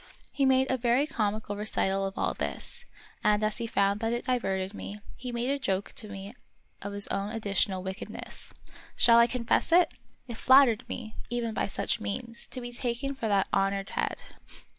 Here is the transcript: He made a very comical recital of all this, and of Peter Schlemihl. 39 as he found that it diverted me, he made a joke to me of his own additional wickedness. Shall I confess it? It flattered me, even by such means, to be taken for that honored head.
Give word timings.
He 0.33 0.47
made 0.47 0.71
a 0.71 0.77
very 0.77 1.05
comical 1.05 1.55
recital 1.55 2.07
of 2.07 2.17
all 2.17 2.33
this, 2.33 2.85
and 3.23 3.43
of 3.43 3.49
Peter 3.51 3.51
Schlemihl. 3.51 3.51
39 3.51 3.51
as 3.51 3.57
he 3.59 3.67
found 3.67 3.99
that 3.99 4.13
it 4.13 4.25
diverted 4.25 4.73
me, 4.73 4.99
he 5.15 5.31
made 5.31 5.51
a 5.51 5.59
joke 5.59 5.93
to 5.97 6.09
me 6.09 6.33
of 6.81 6.93
his 6.93 7.07
own 7.09 7.29
additional 7.29 7.83
wickedness. 7.83 8.51
Shall 8.95 9.19
I 9.19 9.27
confess 9.27 9.71
it? 9.71 9.91
It 10.27 10.37
flattered 10.37 10.89
me, 10.89 11.13
even 11.29 11.53
by 11.53 11.67
such 11.67 11.99
means, 11.99 12.47
to 12.47 12.59
be 12.59 12.71
taken 12.71 13.13
for 13.13 13.27
that 13.27 13.47
honored 13.53 13.89
head. 13.91 14.23